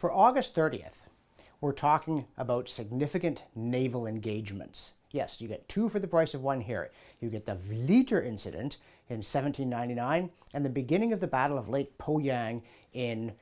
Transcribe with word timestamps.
For 0.00 0.10
August 0.10 0.56
30th, 0.56 1.02
we're 1.60 1.72
talking 1.72 2.24
about 2.38 2.70
significant 2.70 3.42
naval 3.54 4.06
engagements. 4.06 4.94
Yes, 5.10 5.42
you 5.42 5.48
get 5.48 5.68
two 5.68 5.90
for 5.90 5.98
the 5.98 6.08
price 6.08 6.32
of 6.32 6.42
one 6.42 6.62
here. 6.62 6.90
You 7.20 7.28
get 7.28 7.44
the 7.44 7.54
Vlieter 7.54 8.24
incident 8.24 8.78
in 9.10 9.16
1799 9.16 10.30
and 10.54 10.64
the 10.64 10.70
beginning 10.70 11.12
of 11.12 11.20
the 11.20 11.26
Battle 11.26 11.58
of 11.58 11.68
Lake 11.68 11.98
Poyang 11.98 12.62
in 12.94 13.34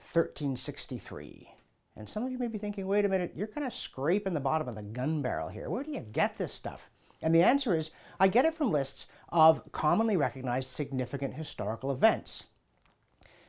1363. 0.00 1.50
And 1.94 2.08
some 2.08 2.24
of 2.24 2.32
you 2.32 2.38
may 2.38 2.48
be 2.48 2.56
thinking, 2.56 2.86
wait 2.86 3.04
a 3.04 3.10
minute, 3.10 3.34
you're 3.36 3.46
kind 3.46 3.66
of 3.66 3.74
scraping 3.74 4.32
the 4.32 4.40
bottom 4.40 4.66
of 4.66 4.76
the 4.76 4.82
gun 4.82 5.20
barrel 5.20 5.50
here. 5.50 5.68
Where 5.68 5.84
do 5.84 5.92
you 5.92 6.00
get 6.00 6.38
this 6.38 6.54
stuff? 6.54 6.88
And 7.20 7.34
the 7.34 7.42
answer 7.42 7.76
is, 7.76 7.90
I 8.18 8.28
get 8.28 8.46
it 8.46 8.54
from 8.54 8.72
lists 8.72 9.08
of 9.28 9.70
commonly 9.72 10.16
recognized 10.16 10.70
significant 10.70 11.34
historical 11.34 11.92
events. 11.92 12.44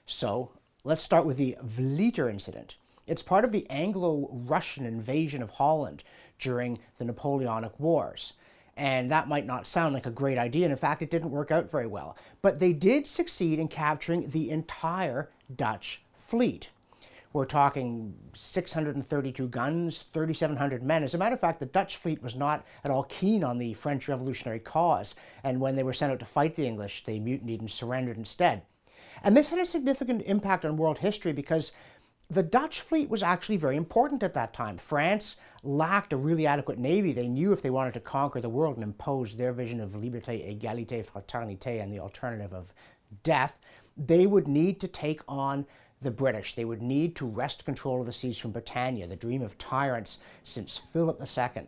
So 0.06 0.52
Let's 0.86 1.04
start 1.04 1.26
with 1.26 1.36
the 1.36 1.58
Vlieter 1.62 2.30
incident. 2.30 2.78
It's 3.06 3.22
part 3.22 3.44
of 3.44 3.52
the 3.52 3.70
Anglo-Russian 3.70 4.86
invasion 4.86 5.42
of 5.42 5.50
Holland 5.50 6.06
during 6.40 6.80
the 6.98 7.04
Napoleonic 7.04 7.78
Wars. 7.78 8.34
And 8.78 9.12
that 9.12 9.28
might 9.28 9.46
not 9.46 9.68
sound 9.68 9.94
like 9.94 10.06
a 10.06 10.12
great 10.12 10.38
idea, 10.38 10.64
and 10.64 10.72
in 10.72 10.78
fact, 10.78 11.02
it 11.02 11.12
didn't 11.12 11.32
work 11.32 11.52
out 11.52 11.70
very 11.70 11.86
well. 11.86 12.16
But 12.42 12.62
they 12.62 12.72
did 12.72 13.08
succeed 13.08 13.60
in 13.60 13.68
capturing 13.68 14.30
the 14.30 14.52
entire 14.52 15.30
Dutch 15.54 16.02
fleet. 16.14 16.70
We're 17.34 17.44
talking 17.44 18.14
632 18.34 19.50
guns, 19.50 20.04
3,700 20.04 20.82
men. 20.82 21.04
As 21.04 21.14
a 21.14 21.18
matter 21.18 21.36
of 21.36 21.42
fact, 21.42 21.60
the 21.60 21.66
Dutch 21.66 21.98
fleet 21.98 22.24
was 22.24 22.38
not 22.38 22.66
at 22.86 22.92
all 22.92 23.04
keen 23.04 23.44
on 23.44 23.58
the 23.58 23.74
French 23.74 24.08
revolutionary 24.08 24.60
cause, 24.60 25.16
and 25.44 25.60
when 25.60 25.76
they 25.76 25.84
were 25.84 25.92
sent 25.92 26.14
out 26.14 26.20
to 26.20 26.26
fight 26.26 26.56
the 26.56 26.66
English, 26.66 27.04
they 27.04 27.20
mutinied 27.20 27.60
and 27.60 27.70
surrendered 27.70 28.16
instead. 28.16 28.62
And 29.24 29.36
this 29.36 29.50
had 29.50 29.60
a 29.60 29.66
significant 29.66 30.22
impact 30.26 30.66
on 30.66 30.78
world 30.78 31.00
history 31.00 31.34
because 31.34 31.72
the 32.30 32.44
Dutch 32.44 32.82
fleet 32.82 33.10
was 33.10 33.24
actually 33.24 33.58
very 33.58 33.76
important 33.76 34.22
at 34.22 34.34
that 34.36 34.54
time. 34.54 34.78
France 34.78 35.38
lacked 35.64 36.14
a 36.14 36.18
really 36.18 36.46
adequate 36.46 36.78
navy. 36.78 37.12
They 37.12 37.28
knew 37.28 37.52
if 37.52 37.62
they 37.62 37.72
wanted 37.72 37.96
to 37.96 38.00
conquer 38.00 38.40
the 38.40 38.50
world 38.50 38.76
and 38.76 38.84
impose 38.84 39.36
their 39.36 39.52
vision 39.52 39.80
of 39.82 39.92
liberté, 39.94 40.60
égalité, 40.60 41.04
fraternité, 41.04 41.82
and 41.82 41.92
the 41.92 42.00
alternative 42.00 42.54
of 42.54 42.74
death, 43.24 43.58
they 43.98 44.28
would 44.28 44.48
need 44.48 44.80
to 44.82 44.88
take 44.88 45.22
on 45.28 45.66
the 46.02 46.12
British. 46.12 46.54
They 46.54 46.66
would 46.66 46.84
need 46.84 47.16
to 47.16 47.26
wrest 47.26 47.66
control 47.66 48.00
of 48.00 48.06
the 48.06 48.14
seas 48.14 48.38
from 48.38 48.52
Britannia, 48.52 49.08
the 49.08 49.16
dream 49.16 49.42
of 49.42 49.58
tyrants 49.58 50.20
since 50.44 50.78
Philip 50.78 51.20
II. 51.20 51.64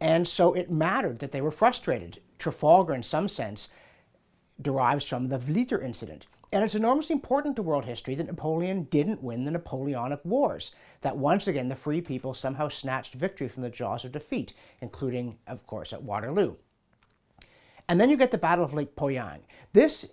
And 0.00 0.26
so 0.26 0.54
it 0.54 0.70
mattered 0.70 1.18
that 1.18 1.32
they 1.32 1.40
were 1.40 1.50
frustrated. 1.50 2.20
Trafalgar, 2.38 2.94
in 2.94 3.02
some 3.02 3.28
sense, 3.28 3.68
derives 4.60 5.06
from 5.06 5.28
the 5.28 5.38
Vlieter 5.38 5.82
incident. 5.82 6.26
And 6.50 6.64
it's 6.64 6.74
enormously 6.74 7.14
important 7.14 7.56
to 7.56 7.62
world 7.62 7.84
history 7.84 8.14
that 8.14 8.26
Napoleon 8.26 8.84
didn't 8.84 9.22
win 9.22 9.44
the 9.44 9.50
Napoleonic 9.50 10.20
Wars, 10.24 10.74
that 11.02 11.18
once 11.18 11.46
again 11.46 11.68
the 11.68 11.74
free 11.74 12.00
people 12.00 12.32
somehow 12.32 12.68
snatched 12.68 13.14
victory 13.14 13.48
from 13.48 13.62
the 13.62 13.70
jaws 13.70 14.04
of 14.04 14.12
defeat, 14.12 14.54
including, 14.80 15.38
of 15.46 15.66
course, 15.66 15.92
at 15.92 16.02
Waterloo. 16.02 16.56
And 17.86 18.00
then 18.00 18.08
you 18.08 18.16
get 18.16 18.30
the 18.30 18.38
Battle 18.38 18.64
of 18.64 18.72
Lake 18.72 18.96
Poyang. 18.96 19.40
This 19.72 20.10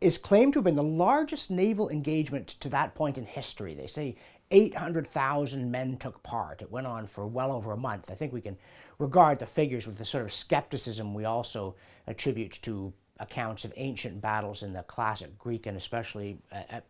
is 0.00 0.18
claimed 0.18 0.52
to 0.52 0.58
have 0.58 0.64
been 0.64 0.76
the 0.76 0.82
largest 0.82 1.50
naval 1.50 1.88
engagement 1.88 2.48
to 2.60 2.68
that 2.68 2.94
point 2.94 3.18
in 3.18 3.24
history. 3.24 3.74
They 3.74 3.86
say 3.86 4.16
800,000 4.50 5.70
men 5.70 5.96
took 5.96 6.22
part. 6.22 6.62
It 6.62 6.70
went 6.70 6.86
on 6.86 7.04
for 7.04 7.26
well 7.26 7.52
over 7.52 7.72
a 7.72 7.76
month. 7.76 8.10
I 8.10 8.14
think 8.14 8.32
we 8.32 8.40
can 8.40 8.56
regard 8.98 9.38
the 9.38 9.46
figures 9.46 9.86
with 9.86 9.98
the 9.98 10.04
sort 10.04 10.24
of 10.24 10.32
skepticism 10.32 11.14
we 11.14 11.24
also 11.24 11.76
attribute 12.06 12.58
to 12.62 12.92
accounts 13.20 13.64
of 13.64 13.72
ancient 13.76 14.20
battles 14.20 14.62
in 14.62 14.72
the 14.72 14.82
classic 14.82 15.38
Greek 15.38 15.66
and 15.66 15.76
especially 15.76 16.38
uh, 16.52 16.62
uh, 16.70 16.80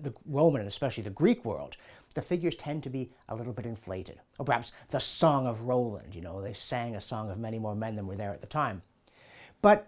the 0.00 0.12
Roman 0.26 0.60
and 0.60 0.68
especially 0.68 1.02
the 1.02 1.10
Greek 1.10 1.44
world, 1.44 1.76
the 2.14 2.22
figures 2.22 2.54
tend 2.54 2.82
to 2.82 2.90
be 2.90 3.10
a 3.28 3.34
little 3.34 3.52
bit 3.52 3.66
inflated. 3.66 4.20
Or 4.38 4.44
perhaps 4.44 4.72
the 4.88 5.00
Song 5.00 5.46
of 5.46 5.62
Roland, 5.62 6.14
you 6.14 6.20
know, 6.20 6.40
they 6.40 6.52
sang 6.52 6.94
a 6.96 7.00
song 7.00 7.30
of 7.30 7.38
many 7.38 7.58
more 7.58 7.74
men 7.74 7.96
than 7.96 8.06
were 8.06 8.16
there 8.16 8.32
at 8.32 8.40
the 8.40 8.46
time. 8.46 8.82
But 9.62 9.86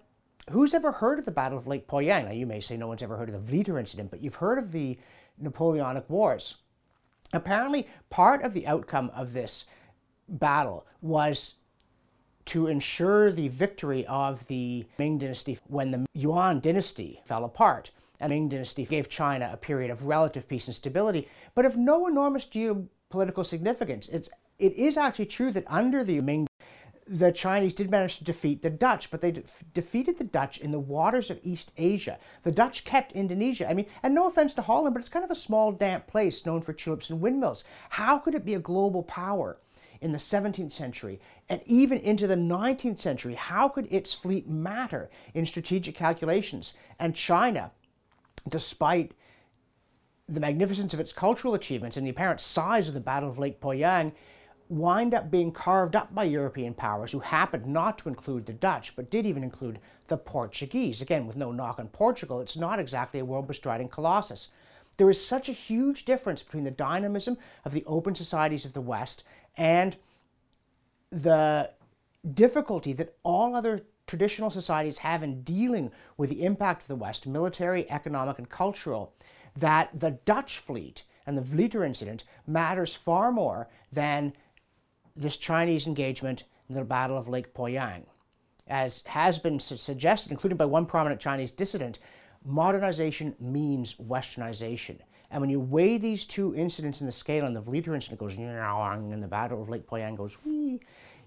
who's 0.50 0.74
ever 0.74 0.92
heard 0.92 1.18
of 1.18 1.24
the 1.24 1.30
Battle 1.30 1.58
of 1.58 1.66
Lake 1.66 1.86
Poyang? 1.86 2.24
Now, 2.24 2.32
you 2.32 2.46
may 2.46 2.60
say 2.60 2.76
no 2.76 2.88
one's 2.88 3.02
ever 3.02 3.16
heard 3.16 3.28
of 3.28 3.46
the 3.46 3.52
Vlieter 3.52 3.78
incident, 3.78 4.10
but 4.10 4.20
you've 4.20 4.36
heard 4.36 4.58
of 4.58 4.72
the 4.72 4.98
Napoleonic 5.38 6.08
Wars. 6.08 6.56
Apparently, 7.32 7.86
part 8.10 8.42
of 8.42 8.54
the 8.54 8.66
outcome 8.66 9.10
of 9.14 9.32
this 9.32 9.66
battle 10.28 10.86
was 11.00 11.54
to 12.46 12.66
ensure 12.66 13.30
the 13.30 13.48
victory 13.48 14.06
of 14.06 14.46
the 14.46 14.86
Ming 14.98 15.18
dynasty 15.18 15.58
when 15.66 15.90
the 15.90 16.06
Yuan 16.14 16.60
dynasty 16.60 17.20
fell 17.24 17.44
apart. 17.44 17.90
And 18.20 18.30
the 18.30 18.36
Ming 18.36 18.48
dynasty 18.48 18.84
gave 18.84 19.08
China 19.08 19.50
a 19.52 19.56
period 19.56 19.90
of 19.90 20.04
relative 20.04 20.48
peace 20.48 20.66
and 20.66 20.74
stability, 20.74 21.28
but 21.54 21.66
of 21.66 21.76
no 21.76 22.06
enormous 22.06 22.46
geopolitical 22.46 23.44
significance. 23.44 24.08
It's, 24.08 24.30
it 24.58 24.72
is 24.74 24.96
actually 24.96 25.26
true 25.26 25.50
that 25.52 25.64
under 25.66 26.02
the 26.02 26.20
Ming 26.20 26.46
the 27.08 27.30
Chinese 27.30 27.74
did 27.74 27.90
manage 27.90 28.18
to 28.18 28.24
defeat 28.24 28.62
the 28.62 28.70
Dutch, 28.70 29.10
but 29.10 29.20
they 29.20 29.30
de 29.30 29.42
defeated 29.72 30.18
the 30.18 30.24
Dutch 30.24 30.58
in 30.58 30.72
the 30.72 30.80
waters 30.80 31.30
of 31.30 31.38
East 31.44 31.72
Asia. 31.76 32.18
The 32.42 32.50
Dutch 32.50 32.84
kept 32.84 33.12
Indonesia. 33.12 33.68
I 33.70 33.74
mean, 33.74 33.86
and 34.02 34.12
no 34.12 34.26
offense 34.26 34.54
to 34.54 34.62
Holland, 34.62 34.92
but 34.92 35.00
it's 35.00 35.08
kind 35.08 35.24
of 35.24 35.30
a 35.30 35.36
small, 35.36 35.70
damp 35.70 36.08
place 36.08 36.44
known 36.44 36.62
for 36.62 36.72
tulips 36.72 37.10
and 37.10 37.20
windmills. 37.20 37.62
How 37.90 38.18
could 38.18 38.34
it 38.34 38.44
be 38.44 38.54
a 38.54 38.58
global 38.58 39.04
power 39.04 39.58
in 40.06 40.12
the 40.12 40.18
17th 40.18 40.70
century 40.70 41.20
and 41.48 41.60
even 41.66 41.98
into 41.98 42.28
the 42.28 42.36
19th 42.36 42.98
century, 42.98 43.34
how 43.34 43.68
could 43.68 43.92
its 43.92 44.14
fleet 44.14 44.48
matter 44.48 45.10
in 45.34 45.44
strategic 45.44 45.96
calculations? 45.96 46.74
And 47.00 47.12
China, 47.12 47.72
despite 48.48 49.12
the 50.28 50.38
magnificence 50.38 50.94
of 50.94 51.00
its 51.00 51.12
cultural 51.12 51.54
achievements 51.54 51.96
and 51.96 52.06
the 52.06 52.10
apparent 52.10 52.40
size 52.40 52.86
of 52.86 52.94
the 52.94 53.00
Battle 53.00 53.28
of 53.28 53.40
Lake 53.40 53.60
Poyang, 53.60 54.12
wind 54.68 55.12
up 55.12 55.28
being 55.28 55.50
carved 55.50 55.96
up 55.96 56.14
by 56.14 56.22
European 56.22 56.72
powers 56.72 57.10
who 57.10 57.18
happened 57.18 57.66
not 57.66 57.98
to 57.98 58.08
include 58.08 58.46
the 58.46 58.52
Dutch, 58.52 58.94
but 58.94 59.10
did 59.10 59.26
even 59.26 59.42
include 59.42 59.80
the 60.06 60.16
Portuguese. 60.16 61.02
Again, 61.02 61.26
with 61.26 61.36
no 61.36 61.50
knock 61.50 61.80
on 61.80 61.88
Portugal, 61.88 62.40
it's 62.40 62.56
not 62.56 62.78
exactly 62.78 63.18
a 63.18 63.24
world 63.24 63.48
bestriding 63.48 63.88
colossus. 63.88 64.50
There 64.96 65.10
is 65.10 65.24
such 65.24 65.48
a 65.48 65.52
huge 65.52 66.04
difference 66.04 66.42
between 66.42 66.64
the 66.64 66.70
dynamism 66.70 67.36
of 67.64 67.72
the 67.72 67.84
open 67.86 68.14
societies 68.14 68.64
of 68.64 68.72
the 68.72 68.80
West 68.80 69.24
and 69.56 69.96
the 71.10 71.70
difficulty 72.34 72.92
that 72.94 73.16
all 73.22 73.54
other 73.54 73.82
traditional 74.06 74.50
societies 74.50 74.98
have 74.98 75.22
in 75.22 75.42
dealing 75.42 75.90
with 76.16 76.30
the 76.30 76.44
impact 76.44 76.82
of 76.82 76.88
the 76.88 76.96
West, 76.96 77.26
military, 77.26 77.90
economic, 77.90 78.38
and 78.38 78.48
cultural, 78.48 79.12
that 79.54 79.98
the 79.98 80.12
Dutch 80.24 80.58
fleet 80.58 81.04
and 81.26 81.36
the 81.36 81.42
Vlieter 81.42 81.84
incident 81.84 82.24
matters 82.46 82.94
far 82.94 83.32
more 83.32 83.68
than 83.92 84.32
this 85.14 85.36
Chinese 85.36 85.86
engagement 85.86 86.44
in 86.68 86.74
the 86.74 86.84
Battle 86.84 87.18
of 87.18 87.28
Lake 87.28 87.54
Poyang. 87.54 88.04
As 88.68 89.02
has 89.06 89.38
been 89.38 89.60
su 89.60 89.76
suggested, 89.76 90.32
including 90.32 90.56
by 90.56 90.64
one 90.64 90.86
prominent 90.86 91.20
Chinese 91.20 91.50
dissident, 91.50 91.98
modernization 92.46 93.34
means 93.40 93.94
westernization. 93.96 94.98
And 95.30 95.40
when 95.40 95.50
you 95.50 95.60
weigh 95.60 95.98
these 95.98 96.24
two 96.24 96.54
incidents 96.54 97.00
in 97.00 97.06
the 97.06 97.12
scale, 97.12 97.44
and 97.44 97.56
the 97.56 97.62
Vlieter 97.62 97.94
incident 97.94 98.20
goes, 98.20 98.36
and 98.36 99.22
the 99.22 99.26
Battle 99.26 99.60
of 99.60 99.68
Lake 99.68 99.86
Poyang 99.86 100.16
goes, 100.16 100.36
wee, 100.44 100.80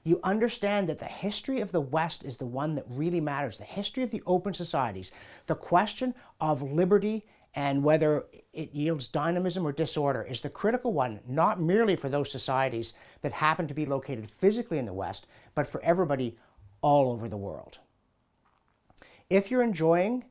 you 0.05 0.19
understand 0.23 0.87
that 0.87 0.97
the 0.97 1.05
history 1.05 1.59
of 1.59 1.71
the 1.71 1.81
West 1.81 2.23
is 2.23 2.37
the 2.37 2.45
one 2.45 2.75
that 2.75 2.85
really 2.87 3.19
matters. 3.19 3.57
The 3.57 3.65
history 3.65 4.01
of 4.03 4.11
the 4.11 4.23
open 4.25 4.53
societies, 4.53 5.11
the 5.47 5.55
question 5.55 6.15
of 6.39 6.61
liberty 6.61 7.25
and 7.55 7.83
whether 7.83 8.25
it 8.53 8.73
yields 8.73 9.07
dynamism 9.07 9.65
or 9.65 9.71
disorder 9.71 10.21
is 10.21 10.39
the 10.39 10.49
critical 10.49 10.93
one, 10.93 11.19
not 11.27 11.59
merely 11.59 11.95
for 11.95 12.07
those 12.07 12.31
societies 12.31 12.93
that 13.21 13.33
happen 13.33 13.67
to 13.67 13.73
be 13.73 13.85
located 13.85 14.29
physically 14.29 14.77
in 14.77 14.85
the 14.85 14.93
West, 14.93 15.27
but 15.55 15.67
for 15.67 15.81
everybody 15.81 16.37
all 16.81 17.11
over 17.11 17.27
the 17.27 17.37
world. 17.37 17.79
If 19.29 19.51
you're 19.51 19.63
enjoying 19.63 20.25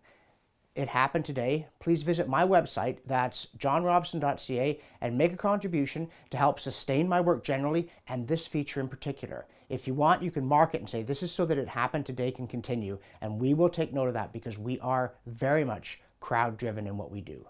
it 0.78 0.88
happened 0.88 1.24
today, 1.24 1.66
please 1.80 2.04
visit 2.04 2.28
my 2.28 2.44
website, 2.44 2.98
that's 3.04 3.48
johnrobson.ca, 3.58 4.80
and 5.00 5.18
make 5.18 5.32
a 5.32 5.36
contribution 5.36 6.08
to 6.30 6.36
help 6.36 6.60
sustain 6.60 7.08
my 7.08 7.20
work 7.20 7.42
generally 7.42 7.90
and 8.06 8.28
this 8.28 8.46
feature 8.46 8.80
in 8.80 8.86
particular. 8.86 9.46
If 9.68 9.88
you 9.88 9.94
want, 9.94 10.22
you 10.22 10.30
can 10.30 10.46
mark 10.46 10.76
it 10.76 10.80
and 10.80 10.88
say, 10.88 11.02
this 11.02 11.24
is 11.24 11.32
so 11.32 11.44
that 11.46 11.58
it 11.58 11.66
happened 11.66 12.06
today 12.06 12.30
can 12.30 12.46
continue, 12.46 13.00
and 13.20 13.40
we 13.40 13.54
will 13.54 13.68
take 13.68 13.92
note 13.92 14.06
of 14.06 14.14
that 14.14 14.32
because 14.32 14.56
we 14.56 14.78
are 14.78 15.14
very 15.26 15.64
much 15.64 16.00
crowd 16.20 16.56
driven 16.56 16.86
in 16.86 16.96
what 16.96 17.10
we 17.10 17.22
do. 17.22 17.44